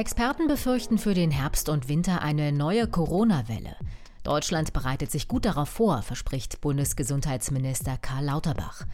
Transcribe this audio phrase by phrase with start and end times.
[0.00, 3.76] Experten befürchten für den Herbst und Winter eine neue Corona-Welle.
[4.22, 8.86] Deutschland bereitet sich gut darauf vor, verspricht Bundesgesundheitsminister Karl Lauterbach.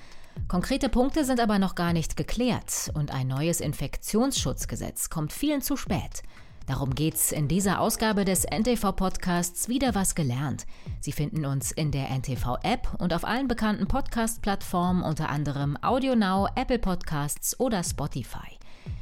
[0.49, 5.77] Konkrete Punkte sind aber noch gar nicht geklärt und ein neues Infektionsschutzgesetz kommt vielen zu
[5.77, 6.25] spät.
[6.67, 10.67] Darum geht's in dieser Ausgabe des NTV-Podcasts wieder was gelernt.
[10.99, 16.81] Sie finden uns in der NTV-App und auf allen bekannten Podcast-Plattformen, unter anderem AudioNow, Apple
[16.81, 18.59] Podcasts oder Spotify.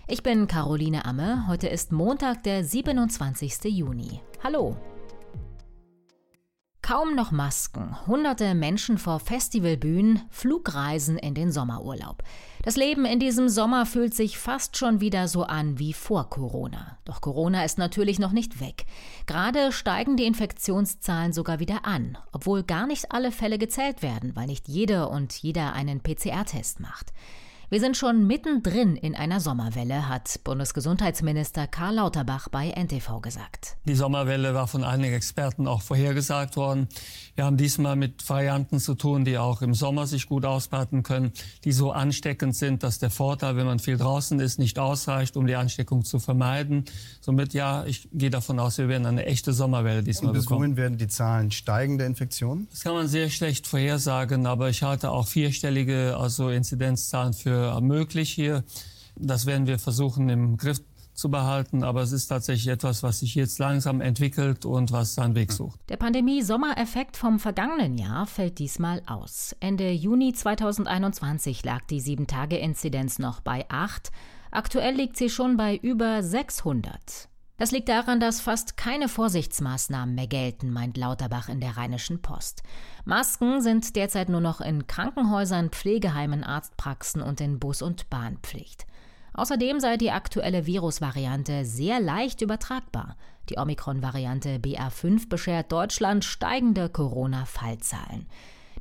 [0.07, 1.47] Ich bin Caroline Amme.
[1.49, 3.65] Heute ist Montag, der 27.
[3.65, 4.21] Juni.
[4.43, 4.77] Hallo.
[6.83, 12.23] Kaum noch Masken, hunderte Menschen vor Festivalbühnen, Flugreisen in den Sommerurlaub.
[12.63, 16.99] Das Leben in diesem Sommer fühlt sich fast schon wieder so an wie vor Corona.
[17.07, 18.85] Doch Corona ist natürlich noch nicht weg.
[19.25, 24.49] Gerade steigen die Infektionszahlen sogar wieder an, obwohl gar nicht alle Fälle gezählt werden, weil
[24.49, 27.15] nicht jede und jeder einen PCR-Test macht.
[27.75, 33.77] Wir sind schon mittendrin in einer Sommerwelle, hat Bundesgesundheitsminister Karl Lauterbach bei NTV gesagt.
[33.85, 36.87] Die Sommerwelle war von einigen Experten auch vorhergesagt worden.
[37.35, 41.33] Wir haben diesmal mit Varianten zu tun, die auch im Sommer sich gut ausbreiten können,
[41.65, 45.49] die so ansteckend sind, dass der Vorteil, wenn man viel draußen ist, nicht ausreicht, um
[45.49, 46.85] die Ansteckung zu vermeiden.
[47.21, 50.61] Somit ja, ich gehe davon aus, wir werden eine echte Sommerwelle diesmal Und bis bekommen.
[50.61, 52.69] wohin werden die Zahlen steigen der Infektionen?
[52.71, 58.33] Das kann man sehr schlecht vorhersagen, aber ich halte auch vierstellige also Inzidenzzahlen für möglich
[58.33, 58.65] hier.
[59.17, 60.81] Das werden wir versuchen im Griff
[61.15, 65.35] zu behalten, aber es ist tatsächlich etwas, was sich jetzt langsam entwickelt und was seinen
[65.35, 65.79] Weg sucht.
[65.89, 69.55] Der Pandemie-Sommereffekt vom vergangenen Jahr fällt diesmal aus.
[69.61, 74.11] Ende Juni 2021 lag die 7-Tage-Inzidenz noch bei 8.
[74.51, 77.29] Aktuell liegt sie schon bei über 600.
[77.57, 82.65] Das liegt daran, dass fast keine Vorsichtsmaßnahmen mehr gelten, meint Lauterbach in der Rheinischen Post.
[83.05, 88.87] Masken sind derzeit nur noch in Krankenhäusern, Pflegeheimen, Arztpraxen und in Bus- und Bahnpflicht.
[89.35, 93.17] Außerdem sei die aktuelle Virusvariante sehr leicht übertragbar.
[93.49, 98.27] Die Omikron-Variante BA5 beschert Deutschland steigende Corona-Fallzahlen.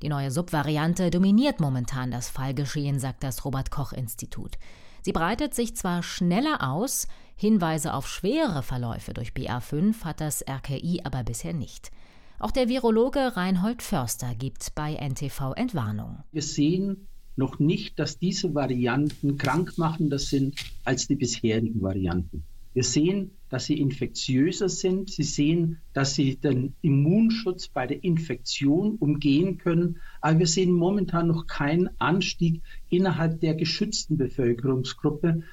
[0.01, 4.57] Die neue Subvariante dominiert momentan das Fallgeschehen, sagt das Robert Koch Institut.
[5.01, 11.01] Sie breitet sich zwar schneller aus, Hinweise auf schwere Verläufe durch BA5 hat das RKI
[11.03, 11.91] aber bisher nicht.
[12.39, 16.19] Auch der Virologe Reinhold Förster gibt bei NTV Entwarnung.
[16.31, 22.43] Wir sehen noch nicht, dass diese Varianten krankmachender sind als die bisherigen Varianten.
[22.73, 25.11] Wir sehen, dass sie infektiöser sind.
[25.11, 29.99] Sie sehen, dass sie den Immunschutz bei der Infektion umgehen können.
[30.21, 35.43] Aber wir sehen momentan noch keinen Anstieg innerhalb der geschützten Bevölkerungsgruppe,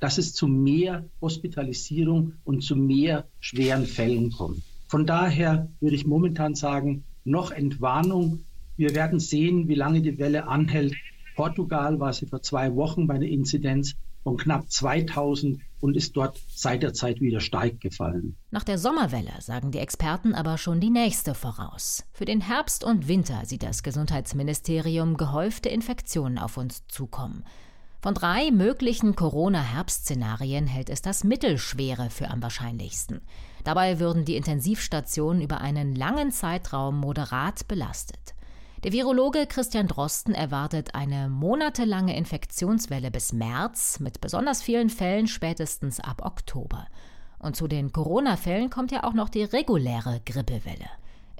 [0.00, 4.62] dass es zu mehr Hospitalisierung und zu mehr schweren Fällen kommt.
[4.88, 8.44] Von daher würde ich momentan sagen, noch Entwarnung.
[8.76, 10.94] Wir werden sehen, wie lange die Welle anhält.
[11.36, 16.40] Portugal war sie vor zwei Wochen bei einer Inzidenz von knapp 2000 und ist dort
[16.48, 18.36] seit der Zeit wieder steig gefallen.
[18.50, 22.04] Nach der Sommerwelle sagen die Experten aber schon die nächste voraus.
[22.12, 27.44] Für den Herbst und Winter sieht das Gesundheitsministerium gehäufte Infektionen auf uns zukommen.
[28.00, 33.22] Von drei möglichen Corona-Herbstszenarien hält es das Mittelschwere für am wahrscheinlichsten.
[33.64, 38.34] Dabei würden die Intensivstationen über einen langen Zeitraum moderat belastet.
[38.84, 45.98] Der Virologe Christian Drosten erwartet eine monatelange Infektionswelle bis März mit besonders vielen Fällen spätestens
[45.98, 46.86] ab Oktober.
[47.40, 50.88] Und zu den Corona-Fällen kommt ja auch noch die reguläre Grippewelle.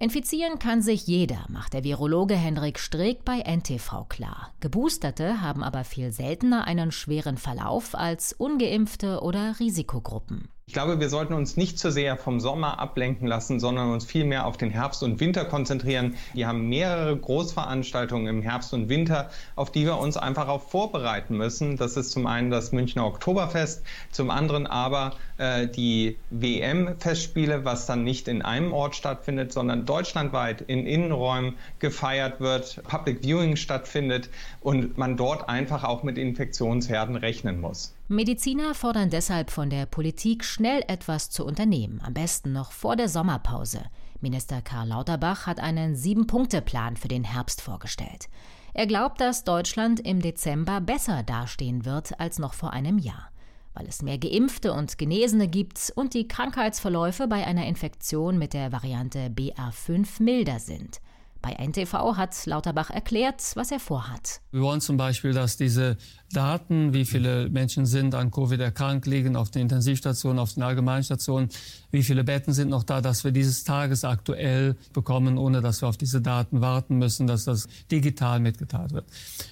[0.01, 4.55] Infizieren kann sich jeder, macht der Virologe Hendrik Streeck bei NTV klar.
[4.61, 10.51] Geboosterte haben aber viel seltener einen schweren Verlauf als ungeimpfte oder Risikogruppen.
[10.69, 14.45] Ich glaube, wir sollten uns nicht zu sehr vom Sommer ablenken lassen, sondern uns vielmehr
[14.45, 16.17] auf den Herbst und Winter konzentrieren.
[16.34, 21.39] Wir haben mehrere Großveranstaltungen im Herbst und Winter, auf die wir uns einfach auch vorbereiten
[21.39, 21.79] müssen.
[21.79, 28.05] Das ist zum einen das Münchner Oktoberfest, zum anderen aber äh, die WM-Festspiele, was dann
[28.05, 34.29] nicht in einem Ort stattfindet, sondern deutschlandweit in Innenräumen gefeiert wird, Public Viewing stattfindet
[34.61, 37.95] und man dort einfach auch mit Infektionsherden rechnen muss.
[38.11, 43.06] Mediziner fordern deshalb von der Politik schnell etwas zu unternehmen, am besten noch vor der
[43.06, 43.82] Sommerpause.
[44.23, 48.31] Minister Karl Lauterbach hat einen Sieben-Punkte-Plan für den Herbst vorgestellt.
[48.73, 53.29] Er glaubt, dass Deutschland im Dezember besser dastehen wird als noch vor einem Jahr,
[53.75, 58.73] weil es mehr Geimpfte und Genesene gibt und die Krankheitsverläufe bei einer Infektion mit der
[58.73, 61.03] Variante BA5 milder sind.
[61.40, 64.40] Bei NTV hat Lauterbach erklärt, was er vorhat.
[64.50, 65.96] Wir wollen zum Beispiel, dass diese
[66.32, 71.49] Daten, wie viele Menschen sind an Covid erkrankt, liegen auf den Intensivstationen, auf den Allgemeinstationen,
[71.90, 75.96] wie viele Betten sind noch da, dass wir dieses tagesaktuell bekommen, ohne dass wir auf
[75.96, 79.06] diese Daten warten müssen, dass das digital mitgeteilt wird.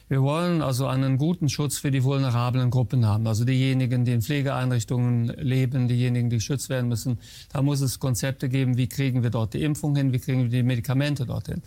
[0.08, 4.22] Wir wollen also einen guten Schutz für die vulnerablen Gruppen haben, also diejenigen, die in
[4.22, 7.18] Pflegeeinrichtungen leben, diejenigen, die geschützt werden müssen.
[7.52, 10.50] Da muss es Konzepte geben, wie kriegen wir dort die Impfung hin, wie kriegen wir
[10.50, 11.62] die Medikamente dorthin.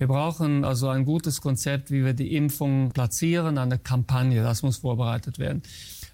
[0.00, 4.42] Wir brauchen also ein gutes Konzept, wie wir die Impfung platzieren, eine Kampagne.
[4.42, 5.62] Das muss vorbereitet werden.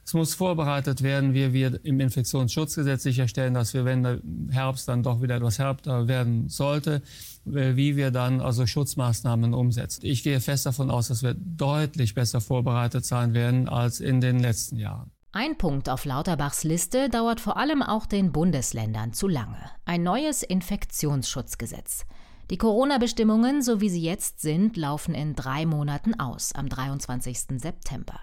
[0.05, 4.19] Es muss vorbereitet werden, wie wir im Infektionsschutzgesetz sicherstellen, dass wir, wenn der
[4.51, 7.01] Herbst dann doch wieder etwas härter werden sollte,
[7.47, 10.01] äh, wie wir dann also Schutzmaßnahmen umsetzen.
[10.05, 14.41] Ich gehe fest davon aus, dass wir deutlich besser vorbereitet sein werden als in den
[14.41, 15.13] letzten Jahren.
[15.31, 19.71] Ein Punkt auf Lauterbachs Liste dauert vor allem auch den Bundesländern zu lange.
[19.85, 22.05] Ein neues Infektionsschutzgesetz.
[22.51, 27.61] Die Corona-Bestimmungen, so wie sie jetzt sind, laufen in drei Monaten aus, am 23.
[27.61, 28.21] September.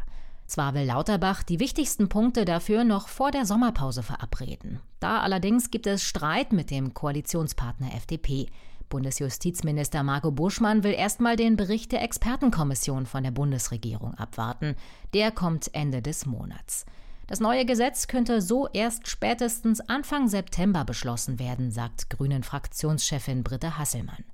[0.48, 4.80] Zwar will Lauterbach die wichtigsten Punkte dafür noch vor der Sommerpause verabreden.
[5.02, 8.48] Da allerdings gibt es Streit mit dem Koalitionspartner FDP.
[8.88, 14.76] Bundesjustizminister Marco Buschmann will erstmal den Bericht der Expertenkommission von der Bundesregierung abwarten.
[15.14, 16.86] Der kommt Ende des Monats.
[17.28, 24.26] Das neue Gesetz könnte so erst spätestens Anfang September beschlossen werden, sagt Grünen-Fraktionschefin Britta Hasselmann.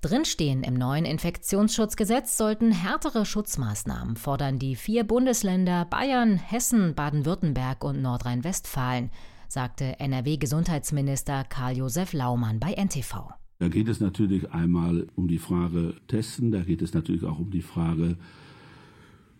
[0.00, 8.02] Drinstehen im neuen Infektionsschutzgesetz sollten härtere Schutzmaßnahmen, fordern die vier Bundesländer Bayern, Hessen, Baden-Württemberg und
[8.02, 9.10] Nordrhein-Westfalen,
[9.48, 13.30] sagte NRW-Gesundheitsminister Karl-Josef Laumann bei NTV.
[13.58, 17.50] Da geht es natürlich einmal um die Frage Testen, da geht es natürlich auch um
[17.50, 18.16] die Frage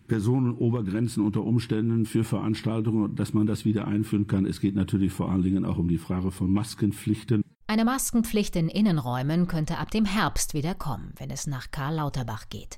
[0.07, 4.45] Personenobergrenzen unter Umständen für Veranstaltungen, dass man das wieder einführen kann.
[4.45, 7.41] Es geht natürlich vor allen Dingen auch um die Frage von Maskenpflichten.
[7.67, 12.49] Eine Maskenpflicht in Innenräumen könnte ab dem Herbst wieder kommen, wenn es nach Karl Lauterbach
[12.49, 12.77] geht.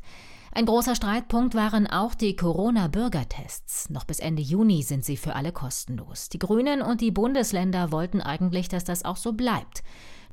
[0.53, 3.89] Ein großer Streitpunkt waren auch die Corona-Bürgertests.
[3.89, 6.29] Noch bis Ende Juni sind sie für alle kostenlos.
[6.29, 9.83] Die Grünen und die Bundesländer wollten eigentlich, dass das auch so bleibt.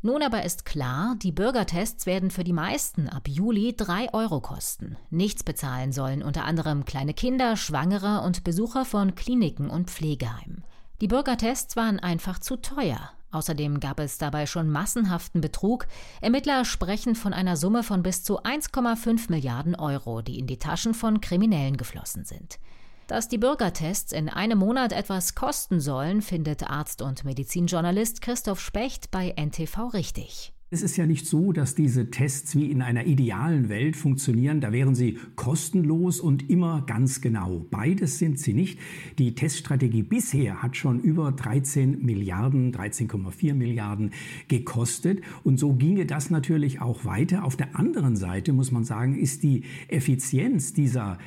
[0.05, 4.99] Nun aber ist klar, die Bürgertests werden für die meisten ab Juli drei Euro kosten.
[5.09, 10.63] Nichts bezahlen sollen unter anderem kleine Kinder, Schwangere und Besucher von Kliniken und Pflegeheimen.
[11.01, 13.13] Die Bürgertests waren einfach zu teuer.
[13.31, 15.87] Außerdem gab es dabei schon massenhaften Betrug.
[16.21, 20.93] Ermittler sprechen von einer Summe von bis zu 1,5 Milliarden Euro, die in die Taschen
[20.93, 22.59] von Kriminellen geflossen sind.
[23.07, 29.11] Dass die Bürgertests in einem Monat etwas kosten sollen, findet Arzt und Medizinjournalist Christoph Specht
[29.11, 30.55] bei NTV richtig.
[30.75, 34.61] Es ist ja nicht so, dass diese Tests wie in einer idealen Welt funktionieren.
[34.61, 37.65] Da wären sie kostenlos und immer ganz genau.
[37.71, 38.81] Beides sind sie nicht.
[39.19, 44.11] Die Teststrategie bisher hat schon über 13 Milliarden, 13,4 Milliarden
[44.49, 45.21] gekostet.
[45.45, 47.45] Und so ginge das natürlich auch weiter.
[47.45, 51.19] Auf der anderen Seite muss man sagen, ist die Effizienz dieser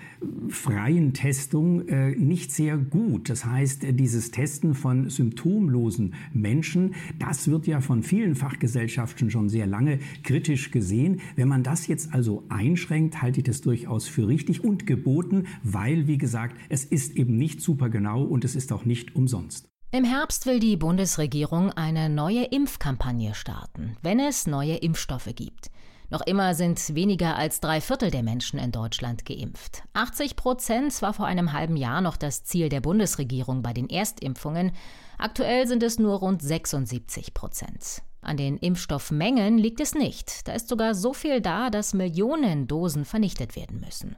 [0.50, 3.30] freien Testung äh, nicht sehr gut.
[3.30, 9.50] Das heißt, dieses Testen von symptomlosen Menschen, das wird ja von vielen Fachgesellschaften schon schon
[9.50, 11.22] sehr lange kritisch gesehen.
[11.36, 16.08] Wenn man das jetzt also einschränkt, halte ich das durchaus für richtig und geboten, weil,
[16.08, 19.70] wie gesagt, es ist eben nicht super genau und es ist auch nicht umsonst.
[19.92, 25.70] Im Herbst will die Bundesregierung eine neue Impfkampagne starten, wenn es neue Impfstoffe gibt.
[26.10, 29.84] Noch immer sind weniger als drei Viertel der Menschen in Deutschland geimpft.
[29.94, 34.72] 80 Prozent war vor einem halben Jahr noch das Ziel der Bundesregierung bei den Erstimpfungen.
[35.20, 38.02] Aktuell sind es nur rund 76 Prozent.
[38.22, 40.48] An den Impfstoffmengen liegt es nicht.
[40.48, 44.16] Da ist sogar so viel da, dass Millionen Dosen vernichtet werden müssen.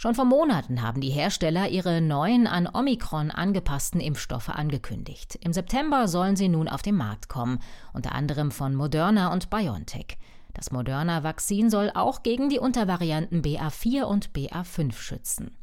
[0.00, 5.36] Schon vor Monaten haben die Hersteller ihre neuen an Omikron angepassten Impfstoffe angekündigt.
[5.42, 7.58] Im September sollen sie nun auf den Markt kommen,
[7.92, 10.16] unter anderem von Moderna und BioNTech.
[10.54, 15.57] Das Moderna-Vakzin soll auch gegen die Untervarianten BA4 und BA5 schützen.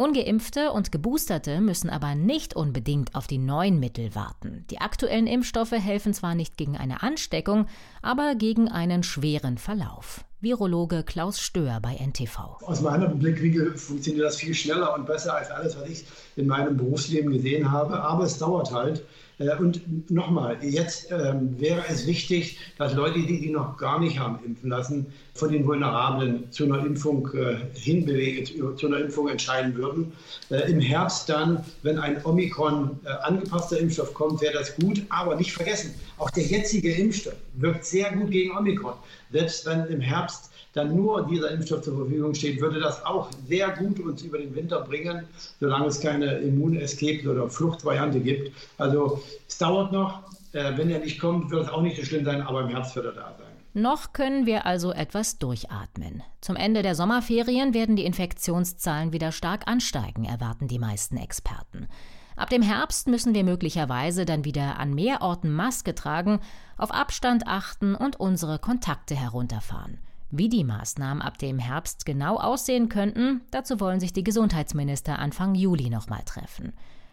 [0.00, 4.64] Ungeimpfte und Geboosterte müssen aber nicht unbedingt auf die neuen Mittel warten.
[4.70, 7.66] Die aktuellen Impfstoffe helfen zwar nicht gegen eine Ansteckung,
[8.00, 10.24] aber gegen einen schweren Verlauf.
[10.40, 12.62] Virologe Klaus Stöhr bei NTV.
[12.62, 16.78] Aus meinem Blickwinkel funktioniert das viel schneller und besser als alles, was ich in meinem
[16.78, 18.00] Berufsleben gesehen habe.
[18.00, 19.04] Aber es dauert halt.
[19.40, 24.18] Äh, und nochmal, jetzt ähm, wäre es wichtig, dass Leute, die die noch gar nicht
[24.18, 29.74] haben impfen lassen, von den Vulnerablen zu einer Impfung äh, hinbewegen, zu einer Impfung entscheiden
[29.74, 30.12] würden.
[30.50, 35.02] Äh, Im Herbst dann, wenn ein Omikron angepasster Impfstoff kommt, wäre das gut.
[35.08, 38.94] Aber nicht vergessen, auch der jetzige Impfstoff wirkt sehr gut gegen Omikron.
[39.32, 43.70] Selbst wenn im Herbst dann nur dieser Impfstoff zur Verfügung steht, würde das auch sehr
[43.70, 45.24] gut uns über den Winter bringen,
[45.58, 48.52] solange es keine Immunescape oder Fluchtvariante gibt.
[48.78, 50.22] Also es dauert noch.
[50.52, 52.96] Äh, wenn er nicht kommt, wird es auch nicht so schlimm sein, aber im Herbst
[52.96, 53.46] wird er da sein.
[53.72, 56.24] Noch können wir also etwas durchatmen.
[56.40, 61.86] Zum Ende der Sommerferien werden die Infektionszahlen wieder stark ansteigen, erwarten die meisten Experten.
[62.34, 66.40] Ab dem Herbst müssen wir möglicherweise dann wieder an mehr Orten Maske tragen,
[66.78, 69.98] auf Abstand achten und unsere Kontakte herunterfahren.
[70.30, 75.56] Wie die Maßnahmen ab dem Herbst genau aussehen könnten, dazu wollen sich die Gesundheitsminister Anfang
[75.56, 76.72] Juli nochmal treffen.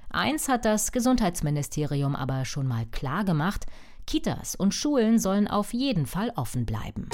[0.09, 3.65] Eins hat das Gesundheitsministerium aber schon mal klar gemacht,
[4.05, 7.09] Kitas und Schulen sollen auf jeden Fall offen bleiben.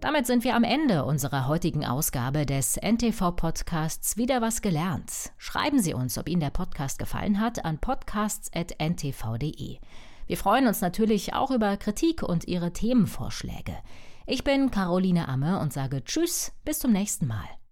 [0.00, 5.32] Damit sind wir am Ende unserer heutigen Ausgabe des NTV-Podcasts Wieder was gelernt.
[5.38, 9.78] Schreiben Sie uns, ob Ihnen der Podcast gefallen hat, an podcasts.ntv.de.
[10.26, 13.76] Wir freuen uns natürlich auch über Kritik und Ihre Themenvorschläge.
[14.26, 17.44] Ich bin Caroline Amme und sage Tschüss, bis zum nächsten Mal.